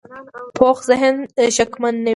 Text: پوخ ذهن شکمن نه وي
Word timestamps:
پوخ 0.57 0.77
ذهن 0.87 1.15
شکمن 1.55 1.95
نه 1.95 1.99
وي 2.03 2.09